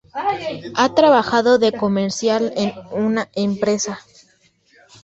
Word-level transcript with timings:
Ha 0.73 0.95
trabajado 0.95 1.59
de 1.59 1.73
comercial 1.73 2.51
en 2.57 2.73
una 2.91 3.29
empresa. 3.35 3.99